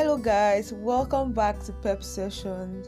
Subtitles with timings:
[0.00, 2.86] Hello, guys, welcome back to Pep Sessions.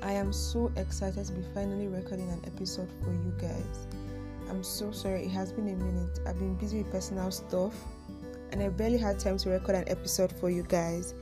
[0.00, 3.88] I am so excited to be finally recording an episode for you guys.
[4.48, 6.20] I'm so sorry, it has been a minute.
[6.24, 7.74] I've been busy with personal stuff
[8.52, 11.14] and I barely had time to record an episode for you guys.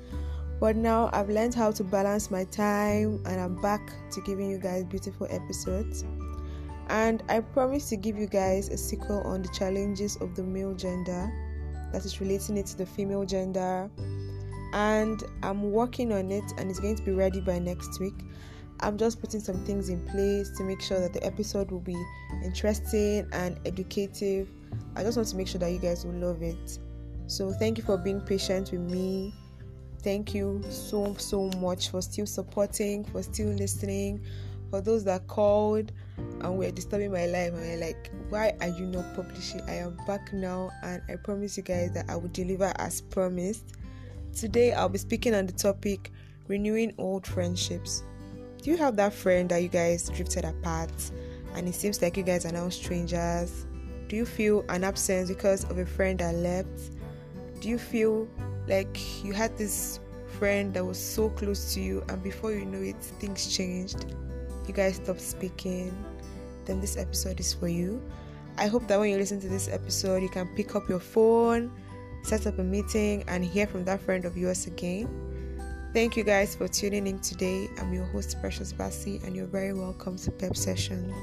[0.60, 4.58] But now I've learned how to balance my time and I'm back to giving you
[4.58, 6.04] guys beautiful episodes.
[6.90, 10.74] And I promise to give you guys a sequel on the challenges of the male
[10.74, 11.32] gender,
[11.92, 13.88] that is relating it to the female gender.
[14.74, 18.26] And I'm working on it and it's going to be ready by next week.
[18.80, 21.96] I'm just putting some things in place to make sure that the episode will be
[22.44, 24.50] interesting and educative.
[24.96, 26.78] I just want to make sure that you guys will love it.
[27.28, 29.32] So, thank you for being patient with me.
[30.02, 34.22] Thank you so, so much for still supporting, for still listening,
[34.70, 38.86] for those that called and were disturbing my life and were like, Why are you
[38.86, 39.62] not publishing?
[39.62, 43.76] I am back now, and I promise you guys that I will deliver as promised.
[44.34, 46.10] Today, I'll be speaking on the topic
[46.48, 48.02] renewing old friendships.
[48.60, 50.90] Do you have that friend that you guys drifted apart
[51.54, 53.66] and it seems like you guys are now strangers?
[54.08, 56.90] Do you feel an absence because of a friend that left?
[57.60, 58.28] Do you feel
[58.66, 60.00] like you had this
[60.38, 64.16] friend that was so close to you and before you know it, things changed?
[64.66, 65.96] You guys stopped speaking?
[66.64, 68.02] Then this episode is for you.
[68.58, 71.70] I hope that when you listen to this episode, you can pick up your phone,
[72.24, 75.08] set up a meeting, and hear from that friend of yours again
[75.94, 77.68] Thank you guys for tuning in today.
[77.78, 81.14] I'm your host, Precious Bassi, and you're very welcome to Pep Sessions.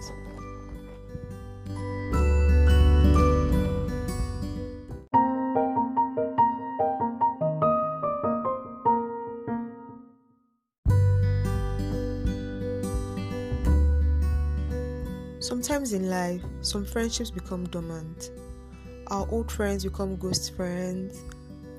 [15.40, 18.32] Sometimes in life, some friendships become dormant.
[19.12, 21.20] Our old friends become ghost friends.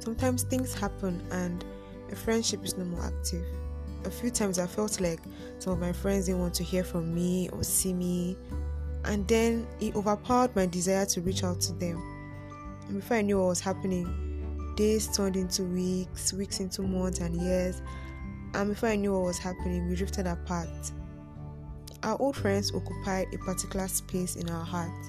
[0.01, 1.65] Sometimes things happen and
[2.11, 3.47] a friendship is no more active.
[4.05, 5.21] A few times I felt like
[5.59, 8.37] some of my friends didn't want to hear from me or see me,
[9.07, 11.97] and then it overpowered my desire to reach out to them.
[12.89, 17.35] And before I knew what was happening, days turned into weeks, weeks into months and
[17.35, 17.81] years,
[18.53, 20.69] and before I knew what was happening, we drifted apart.
[22.03, 25.09] Our old friends occupy a particular space in our hearts.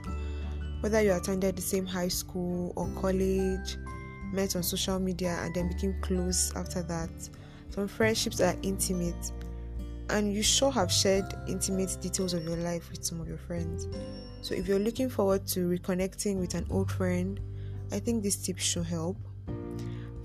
[0.84, 3.78] Whether you attended the same high school or college,
[4.34, 7.10] met on social media and then became close after that.
[7.70, 9.32] Some friendships are intimate,
[10.10, 13.88] and you sure have shared intimate details of your life with some of your friends.
[14.42, 17.40] So, if you're looking forward to reconnecting with an old friend,
[17.94, 19.16] I think these tips should help.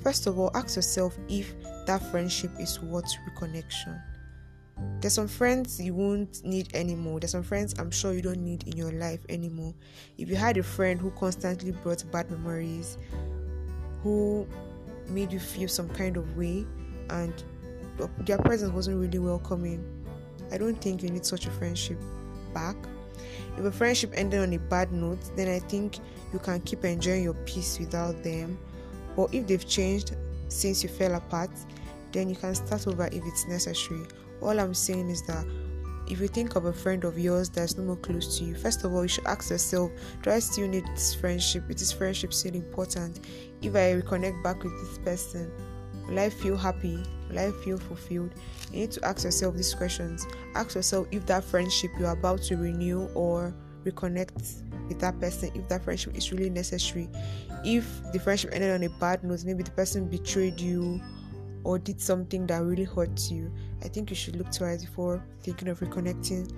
[0.02, 1.54] First of all, ask yourself if
[1.86, 4.02] that friendship is worth reconnection.
[5.00, 7.20] There's some friends you won't need anymore.
[7.20, 9.74] There's some friends I'm sure you don't need in your life anymore.
[10.16, 12.98] If you had a friend who constantly brought bad memories,
[14.02, 14.46] who
[15.08, 16.66] made you feel some kind of way
[17.10, 17.32] and
[18.20, 19.84] their presence wasn't really welcoming,
[20.52, 21.98] I don't think you need such a friendship
[22.52, 22.76] back.
[23.56, 25.98] If a friendship ended on a bad note, then I think
[26.32, 28.58] you can keep enjoying your peace without them.
[29.16, 30.16] But if they've changed
[30.48, 31.50] since you fell apart,
[32.12, 34.06] then you can start over if it's necessary.
[34.40, 35.44] All I'm saying is that
[36.08, 38.84] if you think of a friend of yours that's no more close to you, first
[38.84, 39.90] of all, you should ask yourself,
[40.22, 41.64] do I still need this friendship?
[41.68, 43.20] Is this friendship still important?
[43.60, 45.50] If I reconnect back with this person,
[46.08, 47.02] will I feel happy?
[47.28, 48.34] Will I feel fulfilled?
[48.72, 50.26] You need to ask yourself these questions.
[50.54, 53.54] Ask yourself if that friendship you're about to renew or
[53.84, 57.10] reconnect with that person, if that friendship is really necessary.
[57.64, 61.02] If the friendship ended on a bad note, maybe the person betrayed you
[61.64, 63.52] or did something that really hurt you,
[63.82, 66.52] I think you should look twice before thinking of reconnecting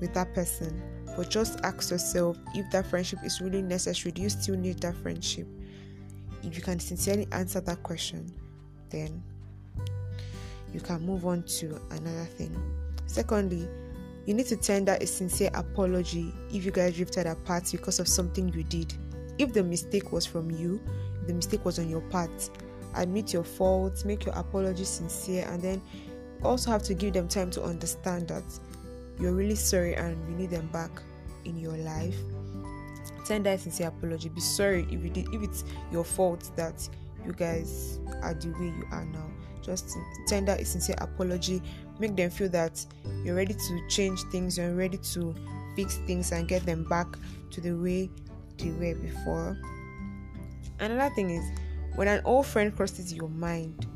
[0.00, 0.82] with that person.
[1.16, 4.12] But just ask yourself if that friendship is really necessary.
[4.12, 5.46] Do you still need that friendship?
[6.42, 8.32] If you can sincerely answer that question,
[8.90, 9.22] then
[10.72, 12.56] you can move on to another thing.
[13.06, 13.68] Secondly,
[14.26, 18.48] you need to tender a sincere apology if you guys drifted apart because of something
[18.50, 18.94] you did.
[19.38, 20.80] If the mistake was from you,
[21.26, 22.30] the mistake was on your part,
[22.94, 25.82] admit your faults, make your apology sincere, and then
[26.42, 28.44] also have to give them time to understand that
[29.18, 30.90] you're really sorry and you need them back
[31.44, 32.16] in your life.
[33.24, 34.28] Tender a sincere apology.
[34.28, 36.88] Be sorry if if it's your fault that
[37.24, 39.26] you guys are the way you are now.
[39.62, 39.96] Just
[40.26, 41.62] tender a sincere apology.
[42.00, 42.84] Make them feel that
[43.24, 45.34] you're ready to change things, you're ready to
[45.76, 47.06] fix things and get them back
[47.52, 48.10] to the way
[48.58, 49.56] they were before.
[50.80, 51.44] Another thing is
[51.94, 53.86] when an old friend crosses your mind,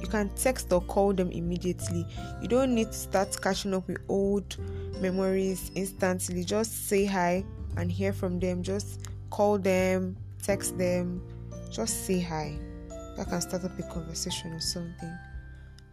[0.00, 2.06] you can text or call them immediately.
[2.42, 4.56] You don't need to start catching up with old
[5.00, 6.44] memories instantly.
[6.44, 7.44] Just say hi
[7.76, 8.62] and hear from them.
[8.62, 11.22] Just call them, text them,
[11.70, 12.58] just say hi.
[13.16, 15.18] that can start up a conversation or something.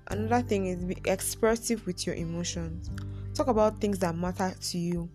[0.07, 2.89] Another thing is be expressive with your emotions.
[3.33, 5.09] Talk about things that matter to you.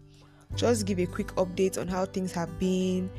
[0.56, 3.10] Just give a quick update on how things have been.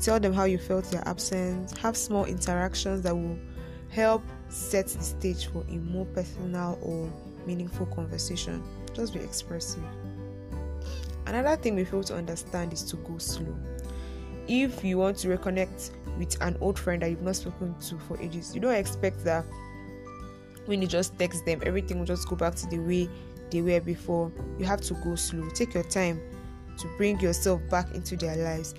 [0.00, 1.76] Tell them how you felt their absence.
[1.78, 3.38] Have small interactions that will
[3.90, 7.12] help set the stage for a more personal or
[7.46, 8.62] meaningful conversation.
[8.94, 9.82] Just be expressive.
[11.26, 13.54] Another thing we fail to understand is to go slow.
[14.48, 18.20] If you want to reconnect with an old friend that you've not spoken to for
[18.20, 19.44] ages, you don't expect that
[20.66, 23.08] when you just text them, everything will just go back to the way
[23.50, 24.32] they were before.
[24.58, 25.48] You have to go slow.
[25.50, 26.20] Take your time
[26.78, 28.74] to bring yourself back into their lives.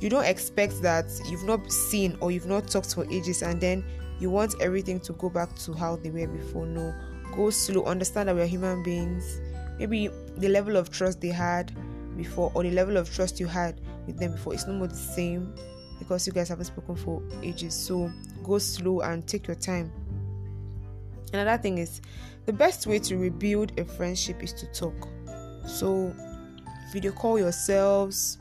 [0.00, 3.84] You don't expect that you've not seen or you've not talked for ages and then
[4.20, 6.66] you want everything to go back to how they were before.
[6.66, 6.94] No,
[7.34, 7.84] go slow.
[7.84, 9.40] Understand that we're human beings.
[9.78, 11.72] Maybe the level of trust they had
[12.16, 14.94] before or the level of trust you had with them before is no more the
[14.94, 15.54] same
[15.98, 17.74] because you guys haven't spoken for ages.
[17.74, 18.10] So
[18.42, 19.92] go slow and take your time.
[21.32, 22.00] Another thing is
[22.46, 25.08] the best way to rebuild a friendship is to talk.
[25.66, 26.14] So
[26.92, 28.38] video call yourselves,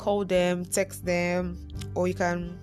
[0.00, 2.58] call them, text them, or you can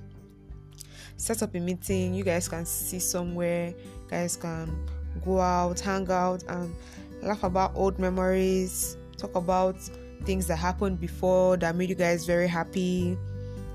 [1.18, 2.16] set up a meeting.
[2.16, 4.75] You guys can see somewhere, you guys can
[5.24, 6.74] go out, hang out, and
[7.22, 9.78] laugh about old memories, talk about
[10.24, 13.16] things that happened before that made you guys very happy,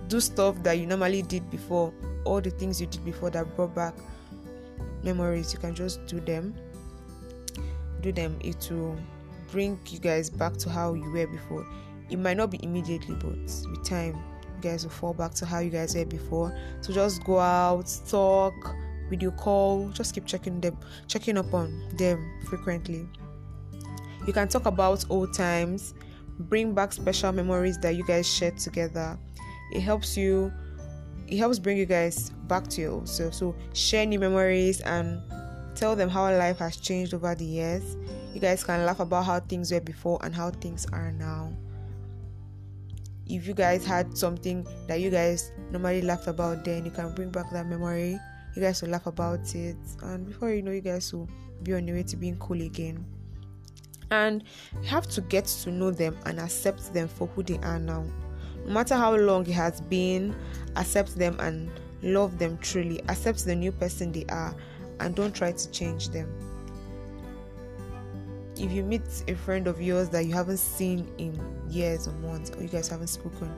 [0.08, 1.92] do stuff that you normally did before,
[2.24, 3.94] all the things you did before that brought back
[5.04, 5.52] memories.
[5.52, 6.54] You can just do them,
[8.00, 8.38] do them.
[8.40, 8.98] It will
[9.52, 11.64] bring you guys back to how you were before.
[12.12, 14.22] It might not be immediately, but with time,
[14.56, 16.56] you guys will fall back to how you guys were before.
[16.82, 18.54] So just go out, talk,
[19.08, 20.76] video call, just keep checking them,
[21.08, 23.08] checking up on them frequently.
[24.26, 25.94] You can talk about old times,
[26.38, 29.18] bring back special memories that you guys shared together.
[29.72, 30.52] It helps you
[31.28, 33.32] it helps bring you guys back to yourself.
[33.32, 35.22] So share new memories and
[35.74, 37.96] tell them how life has changed over the years.
[38.34, 41.52] You guys can laugh about how things were before and how things are now.
[43.32, 47.30] If you guys had something that you guys normally laugh about, then you can bring
[47.30, 48.18] back that memory.
[48.54, 51.30] You guys will laugh about it, and before you know, you guys will
[51.62, 53.06] be on your way to being cool again.
[54.10, 54.44] And
[54.82, 58.04] you have to get to know them and accept them for who they are now.
[58.66, 60.36] No matter how long it has been,
[60.76, 61.70] accept them and
[62.02, 63.00] love them truly.
[63.08, 64.54] Accept the new person they are
[65.00, 66.28] and don't try to change them.
[68.56, 71.38] If you meet a friend of yours that you haven't seen in
[71.68, 73.50] years or months, or you guys haven't spoken,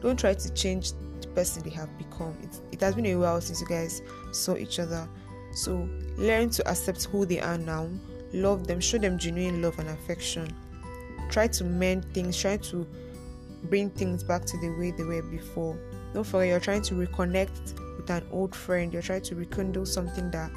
[0.00, 2.36] don't try to change the person they have become.
[2.42, 4.02] It, it has been a while since you guys
[4.32, 5.08] saw each other.
[5.52, 7.88] So learn to accept who they are now,
[8.32, 10.54] love them, show them genuine love and affection.
[11.30, 12.86] Try to mend things, try to
[13.64, 15.76] bring things back to the way they were before.
[16.14, 20.30] Don't forget, you're trying to reconnect with an old friend, you're trying to rekindle something
[20.30, 20.50] that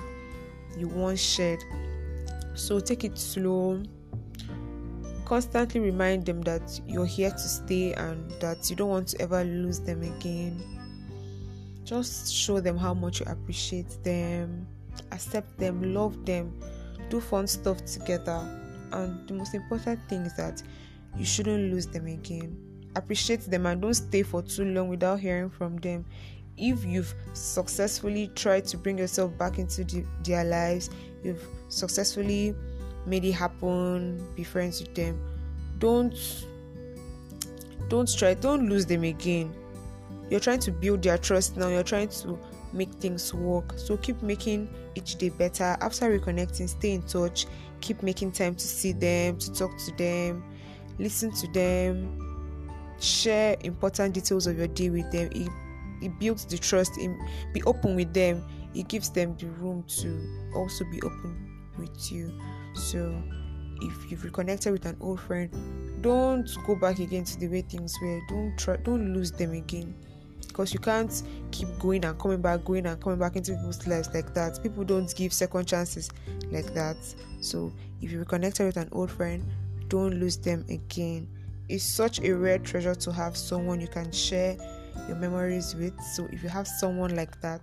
[0.77, 1.63] you once shared.
[2.59, 3.81] So take it slow.
[5.25, 9.43] Constantly remind them that you're here to stay and that you don't want to ever
[9.43, 10.61] lose them again.
[11.83, 14.67] Just show them how much you appreciate them,
[15.11, 16.59] accept them, love them,
[17.09, 18.47] do fun stuff together.
[18.91, 20.61] And the most important thing is that
[21.17, 25.49] you shouldn't lose them again appreciate them and don't stay for too long without hearing
[25.49, 26.05] from them
[26.59, 30.89] if you've successfully tried to bring yourself back into the, their lives
[31.23, 32.55] you've successfully
[33.05, 35.19] made it happen be friends with them
[35.79, 36.45] don't
[37.87, 39.51] don't try don't lose them again.
[40.29, 42.37] You're trying to build their trust now you're trying to
[42.71, 43.73] make things work.
[43.77, 45.75] So keep making each day better.
[45.81, 47.47] After reconnecting stay in touch.
[47.81, 50.43] Keep making time to see them to talk to them
[50.99, 52.67] listen to them.
[52.99, 55.29] Share important details of your day with them.
[55.31, 55.49] It,
[56.01, 57.11] it builds the trust it,
[57.53, 58.43] be open with them
[58.75, 62.31] it gives them the room to also be open with you.
[62.73, 63.21] So
[63.81, 65.49] if you've reconnected with an old friend
[66.01, 68.21] don't go back again to the way things were.
[68.29, 69.95] Don't try don't lose them again.
[70.47, 74.09] Because you can't keep going and coming back going and coming back into people's lives
[74.13, 74.61] like that.
[74.61, 76.09] People don't give second chances
[76.51, 76.97] like that.
[77.41, 79.43] So if you reconnected with an old friend
[79.87, 81.27] don't lose them again.
[81.67, 84.57] It's such a rare treasure to have someone you can share
[85.07, 85.99] your memories with.
[86.01, 87.61] So if you have someone like that,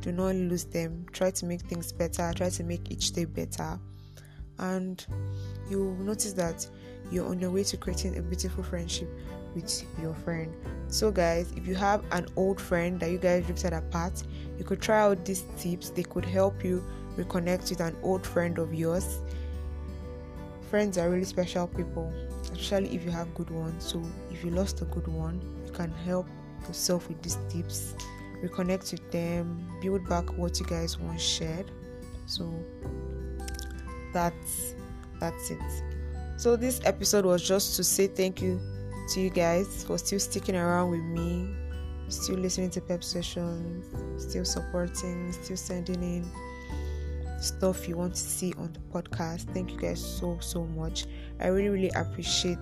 [0.00, 1.06] do not lose them.
[1.12, 3.78] Try to make things better, try to make each day better.
[4.58, 5.04] And
[5.70, 6.66] you'll notice that
[7.10, 9.08] you're on your way to creating a beautiful friendship
[9.54, 10.54] with your friend.
[10.88, 14.22] So, guys, if you have an old friend that you guys drifted apart,
[14.58, 15.90] you could try out these tips.
[15.90, 16.84] They could help you
[17.16, 19.20] reconnect with an old friend of yours.
[20.68, 22.12] Friends are really special people
[22.52, 23.84] especially if you have good ones.
[23.84, 26.26] So if you lost a good one, you can help
[26.68, 27.94] yourself with these tips
[28.42, 31.70] reconnect with them, build back what you guys once shared.
[32.26, 32.52] So
[34.12, 34.74] that's
[35.18, 35.58] that's it.
[36.36, 38.60] So this episode was just to say thank you
[39.12, 41.54] to you guys for still sticking around with me,
[42.08, 43.86] still listening to pep sessions,
[44.22, 46.30] still supporting, still sending in
[47.40, 49.52] stuff you want to see on the podcast.
[49.52, 51.06] Thank you guys so so much.
[51.40, 52.58] I really really appreciate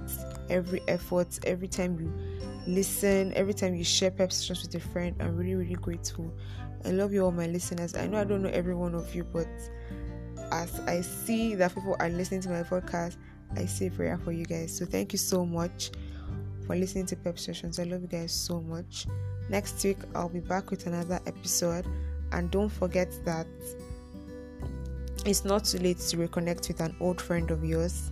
[0.49, 2.13] every effort every time you
[2.67, 5.17] listen, every time you share pep sessions with a friend.
[5.21, 6.33] I'm really really grateful.
[6.85, 7.95] I love you all my listeners.
[7.95, 9.49] I know I don't know every one of you, but
[10.53, 13.17] as I see that people are listening to my podcast,
[13.57, 14.77] I say prayer for you guys.
[14.77, 15.91] So thank you so much
[16.67, 17.79] for listening to Pep Sessions.
[17.79, 19.07] I love you guys so much.
[19.49, 21.87] Next week I'll be back with another episode.
[22.33, 23.47] And don't forget that
[25.25, 28.11] it's not too late to reconnect with an old friend of yours.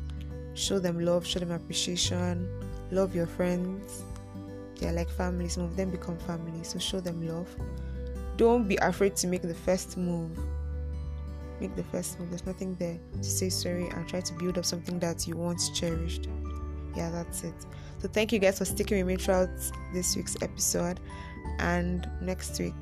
[0.54, 2.48] Show them love, show them appreciation,
[2.90, 4.02] love your friends.
[4.78, 7.48] They're like family, some of them become family, so show them love.
[8.36, 10.38] Don't be afraid to make the first move
[11.60, 12.30] make the first move.
[12.30, 15.70] There's nothing there to say sorry and try to build up something that you once
[15.70, 16.28] cherished.
[16.94, 17.54] Yeah, that's it.
[17.98, 19.50] So thank you guys for sticking with me throughout
[19.92, 21.00] this week's episode.
[21.58, 22.74] And next week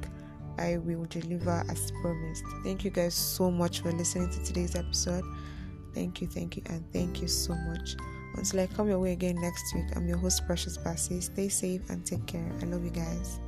[0.58, 2.44] I will deliver as promised.
[2.62, 5.24] Thank you guys so much for listening to today's episode.
[5.94, 7.96] Thank you, thank you, and thank you so much.
[8.36, 11.20] Until I come your way again next week, I'm your host, Precious Bassi.
[11.20, 12.50] Stay safe and take care.
[12.60, 13.38] I love you guys.